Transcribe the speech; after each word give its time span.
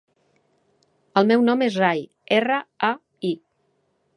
El 1.21 1.29
meu 1.31 1.45
nom 1.49 1.61
és 1.67 1.77
Rai: 1.83 2.01
erra, 2.39 2.59
a, 2.91 2.91
i. 3.33 3.35